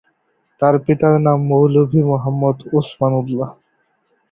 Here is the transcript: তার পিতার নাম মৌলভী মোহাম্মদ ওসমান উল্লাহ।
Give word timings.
তার 0.61 0.75
পিতার 0.85 1.13
নাম 1.25 1.39
মৌলভী 1.49 2.01
মোহাম্মদ 2.09 2.57
ওসমান 2.77 3.11
উল্লাহ। 3.21 3.49